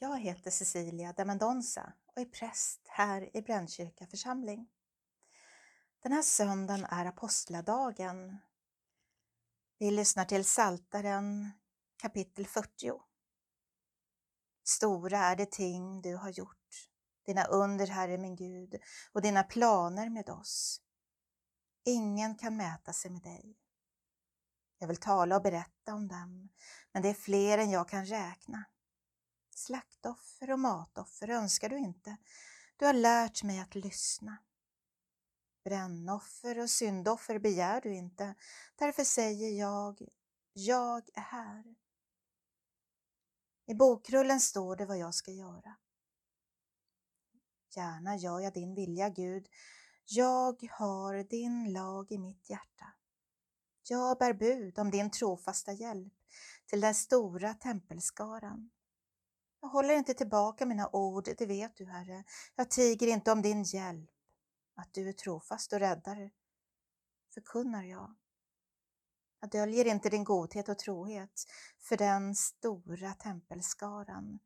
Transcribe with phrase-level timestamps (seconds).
[0.00, 4.68] Jag heter Cecilia de Mendonça och är präst här i Brännkyrka församling.
[6.02, 8.38] Den här söndagen är apostladagen.
[9.78, 11.50] Vi lyssnar till Saltaren
[11.96, 12.92] kapitel 40.
[14.64, 16.88] Stora är de ting du har gjort,
[17.26, 18.74] dina under, Herre min Gud,
[19.12, 20.80] och dina planer med oss.
[21.84, 23.56] Ingen kan mäta sig med dig.
[24.78, 26.48] Jag vill tala och berätta om dem,
[26.92, 28.64] men det är fler än jag kan räkna.
[29.58, 32.16] Slaktoffer och matoffer önskar du inte.
[32.76, 34.36] Du har lärt mig att lyssna.
[35.64, 38.34] Brännoffer och syndoffer begär du inte.
[38.76, 40.02] Därför säger jag,
[40.52, 41.74] jag är här.
[43.66, 45.76] I bokrullen står det vad jag ska göra.
[47.76, 49.48] Gärna gör jag din vilja, Gud.
[50.04, 52.92] Jag har din lag i mitt hjärta.
[53.88, 56.14] Jag bär bud om din trofasta hjälp
[56.66, 58.70] till den stora tempelskaran.
[59.60, 62.24] Jag håller inte tillbaka mina ord, det vet du, Herre.
[62.56, 64.10] Jag tiger inte om din hjälp.
[64.74, 66.30] Att du är trofast och räddare
[67.34, 68.14] förkunnar jag.
[69.40, 71.44] Jag döljer inte din godhet och trohet
[71.78, 74.38] för den stora tempelskaran.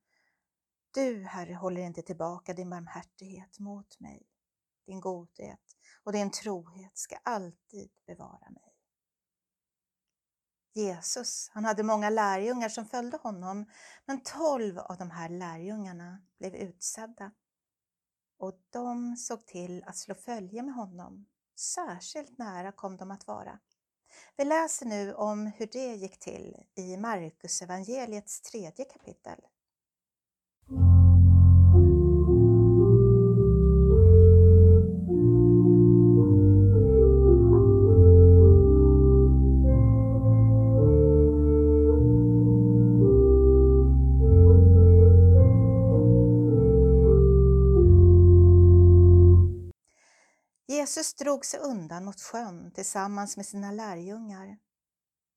[0.94, 4.26] Du, Herre, håller inte tillbaka din barmhärtighet mot mig.
[4.86, 8.72] Din godhet och din trohet ska alltid bevara mig.
[10.75, 13.66] Jesus, han hade många lärjungar som följde honom,
[14.06, 17.33] men tolv av de här lärjungarna blev utsedda.
[18.38, 21.27] Och de såg till att slå följe med honom.
[21.56, 23.59] Särskilt nära kom de att vara.
[24.37, 29.39] Vi läser nu om hur det gick till i Markus evangeliets tredje kapitel.
[50.82, 54.59] Jesus drog sig undan mot sjön tillsammans med sina lärjungar.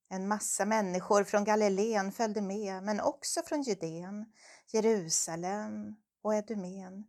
[0.09, 4.25] En massa människor från Galileen följde med, men också från Judeen,
[4.67, 7.07] Jerusalem och Edumen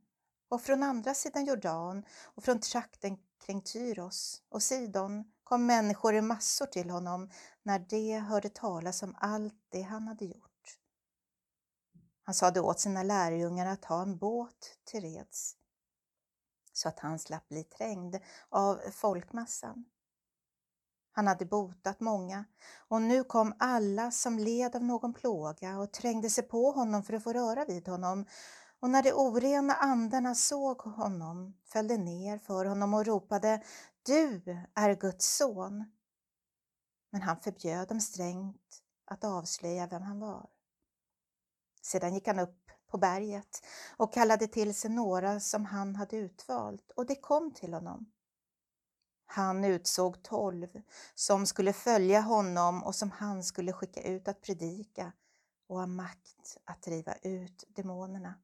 [0.48, 6.20] och från andra sidan Jordan och från trakten kring Tyros och Sidon kom människor i
[6.20, 7.30] massor till honom
[7.62, 10.78] när de hörde talas om allt det han hade gjort.
[12.22, 15.56] Han sade åt sina lärjungar att ha en båt till reds
[16.76, 18.16] så att han slapp bli trängd
[18.48, 19.84] av folkmassan.
[21.12, 22.44] Han hade botat många
[22.88, 27.14] och nu kom alla som led av någon plåga och trängde sig på honom för
[27.14, 28.26] att få röra vid honom.
[28.80, 33.62] Och när de orena andarna såg honom föll de ner för honom och ropade
[34.02, 34.42] Du
[34.74, 35.84] är Guds son.
[37.10, 40.48] Men han förbjöd dem strängt att avslöja vem han var.
[41.82, 43.66] Sedan gick han upp på berget
[43.96, 48.12] och kallade till sig några som han hade utvalt och det kom till honom.
[49.26, 50.82] Han utsåg tolv
[51.14, 55.12] som skulle följa honom och som han skulle skicka ut att predika
[55.66, 58.34] och ha makt att driva ut demonerna.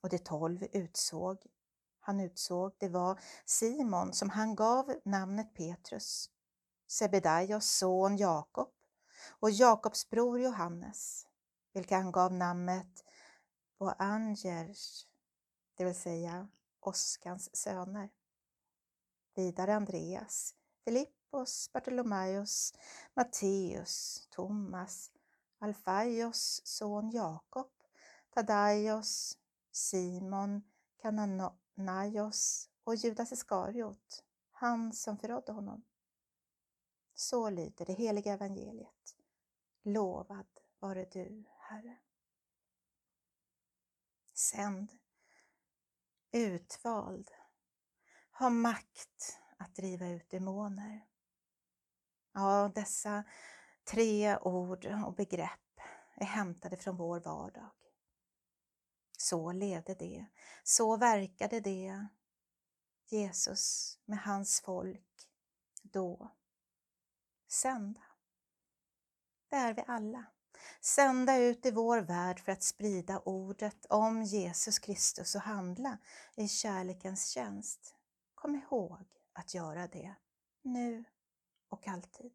[0.00, 1.38] Och de tolv utsåg,
[2.00, 6.30] han utsåg, det var Simon som han gav namnet Petrus,
[6.86, 8.68] Sebedaios son Jakob
[9.40, 11.26] och Jakobs bror Johannes,
[11.72, 13.04] vilka han gav namnet
[13.78, 15.06] och Angers,
[15.74, 16.48] det vill säga
[16.80, 18.10] Oskans söner.
[19.34, 20.54] Vidare Andreas,
[20.84, 22.74] Filippos, Bartolomaios,
[23.14, 25.10] Matteus, Thomas,
[25.58, 27.70] Alfaios son Jakob,
[28.30, 29.38] Tadaios,
[29.72, 30.62] Simon,
[30.96, 35.84] Kananaios och Judas Iskariot, han som förrådde honom.
[37.14, 39.16] Så lyder det heliga evangeliet.
[39.82, 40.46] Lovad
[40.78, 41.96] vare du, Herre
[44.44, 44.92] sänd,
[46.32, 47.30] utvald,
[48.30, 51.06] har makt att driva ut demoner.
[52.32, 53.24] Ja, dessa
[53.84, 55.80] tre ord och begrepp
[56.14, 57.70] är hämtade från vår vardag.
[59.18, 60.26] Så levde det,
[60.62, 62.08] så verkade det
[63.06, 65.28] Jesus med hans folk
[65.82, 66.30] då.
[67.48, 68.02] Sända.
[69.48, 70.33] Det är vi alla
[70.80, 75.98] sända ut i vår värld för att sprida ordet om Jesus Kristus och handla
[76.36, 77.94] i kärlekens tjänst.
[78.34, 80.14] Kom ihåg att göra det,
[80.62, 81.04] nu
[81.68, 82.32] och alltid.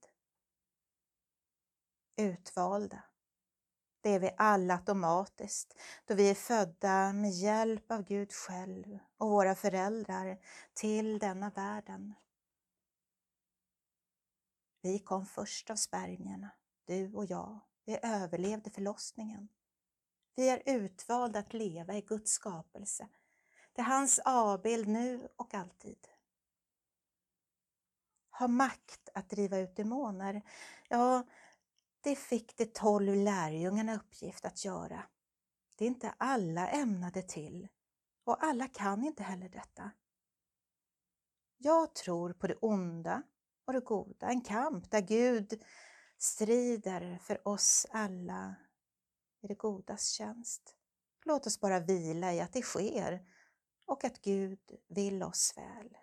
[2.16, 3.04] Utvalda.
[4.02, 9.30] Det är vi alla automatiskt då vi är födda med hjälp av Gud själv och
[9.30, 10.40] våra föräldrar
[10.74, 12.14] till denna världen.
[14.82, 16.50] Vi kom först av spermierna,
[16.86, 19.50] du och jag vi överlevde förlossningen.
[20.36, 23.08] Vi är utvalda att leva i Guds skapelse.
[23.74, 26.08] Det är hans avbild nu och alltid.
[28.40, 30.42] Ha makt att driva ut demoner.
[30.90, 31.24] Ja,
[32.02, 35.04] det fick de tolv lärjungarna uppgift att göra.
[35.76, 37.68] Det är inte alla ämnade till
[38.24, 39.92] och alla kan inte heller detta.
[41.58, 43.24] Jag tror på det onda
[43.66, 45.64] och det goda, en kamp där Gud
[46.20, 48.56] strider för oss alla
[49.42, 50.76] i det godas tjänst.
[51.26, 53.26] Låt oss bara vila i att det sker
[53.86, 55.98] och att Gud vill oss väl.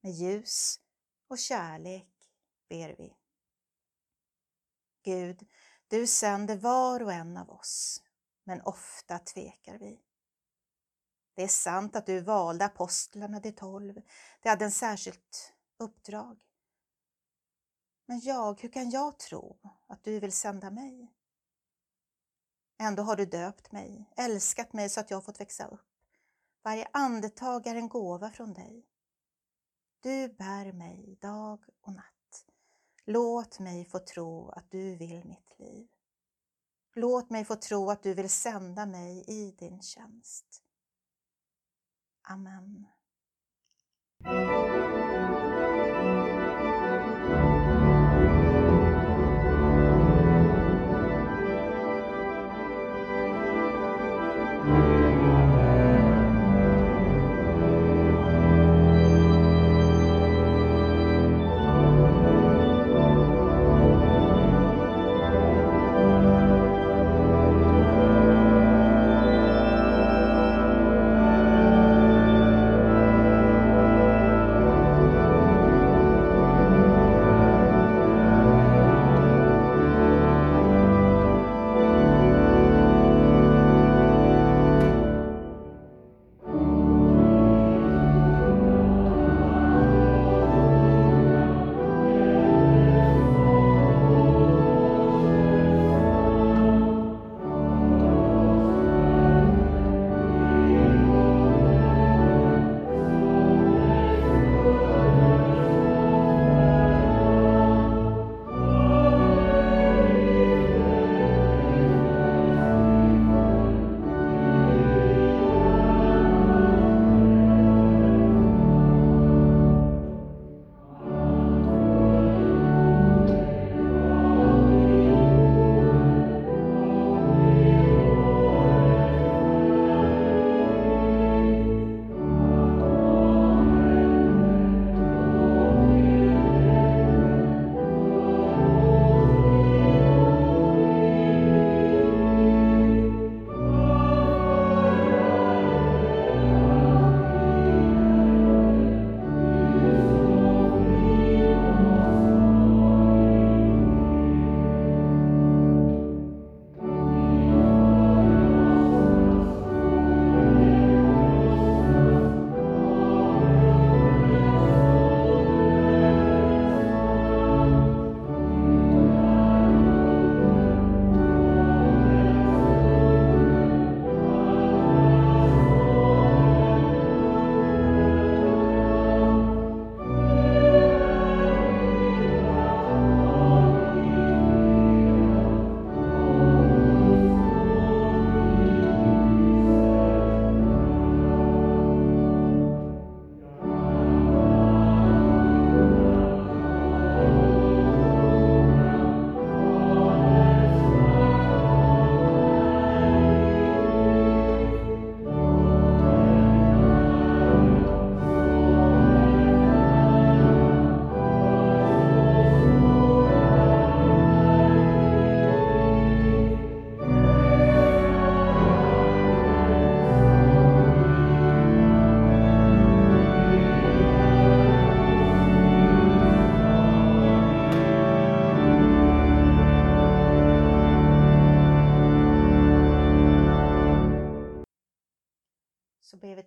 [0.00, 0.80] Med ljus
[1.28, 2.32] och kärlek
[2.68, 3.16] ber vi.
[5.02, 5.48] Gud,
[5.88, 8.02] du sänder var och en av oss,
[8.44, 10.00] men ofta tvekar vi.
[11.34, 14.02] Det är sant att du valde apostlarna, de tolv.
[14.42, 16.38] De hade en särskilt uppdrag.
[18.06, 21.12] Men jag, hur kan jag tro att du vill sända mig?
[22.78, 25.94] Ändå har du döpt mig, älskat mig så att jag fått växa upp.
[26.62, 28.86] Varje andetag är en gåva från dig.
[30.00, 32.46] Du bär mig dag och natt.
[33.04, 35.88] Låt mig få tro att du vill mitt liv.
[36.94, 40.62] Låt mig få tro att du vill sända mig i din tjänst.
[42.22, 42.86] Amen.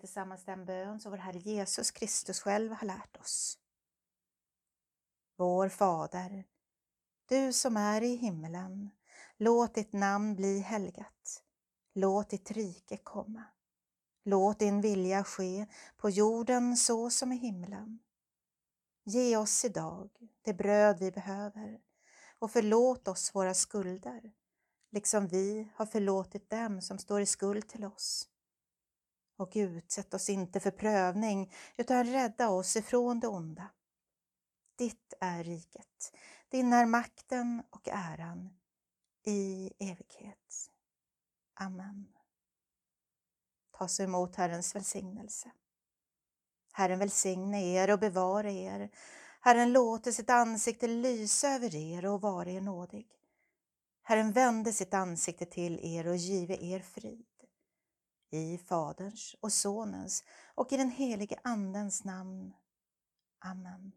[0.08, 3.58] Tillsammans den bön som vår Herre Jesus Kristus själv har lärt oss.
[5.38, 6.44] Vår Fader,
[7.30, 8.90] du som är i himmelen,
[9.38, 11.44] låt ditt namn bli helgat.
[11.94, 13.44] Låt ditt rike komma.
[14.24, 18.00] Låt din vilja ske på jorden så som i himlen.
[19.04, 20.10] Ge oss idag
[20.42, 21.80] det bröd vi behöver
[22.40, 24.32] och förlåt oss våra skulder,
[24.92, 28.30] liksom vi har förlåtit dem som står i skuld till oss.
[29.38, 33.70] Och utsätt oss inte för prövning, utan rädda oss ifrån det onda.
[34.78, 36.14] Ditt är riket,
[36.50, 38.50] din är makten och äran
[39.24, 40.70] i evighet.
[41.54, 42.08] Amen.
[43.72, 45.52] Ta så emot Herrens välsignelse.
[46.74, 48.90] Herren välsigne er och bevara er.
[49.42, 53.08] Herren låter sitt ansikte lysa över er och vara er nådig.
[54.04, 57.37] Herren vände sitt ansikte till er och give er frid.
[58.32, 60.24] I Faderns och Sonens
[60.56, 62.54] och i den helige Andens namn.
[63.40, 63.92] Amen.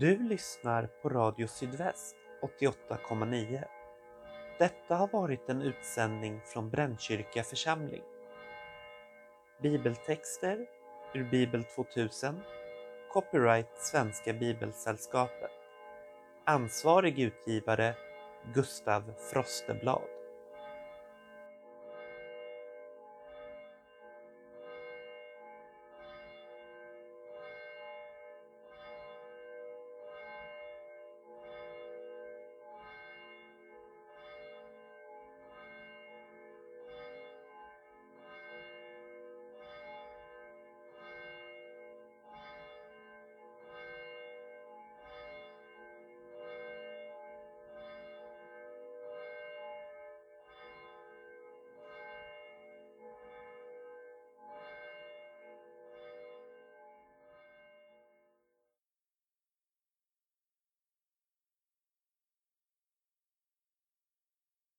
[0.00, 2.16] Du lyssnar på Radio Sydväst
[2.60, 3.64] 88,9.
[4.58, 8.02] Detta har varit en utsändning från Brännkyrka församling.
[9.62, 10.66] Bibeltexter
[11.14, 12.40] ur Bibel 2000
[13.12, 15.50] Copyright Svenska Bibelsällskapet
[16.44, 17.94] Ansvarig utgivare
[18.54, 19.02] Gustav
[19.32, 20.17] Frosteblad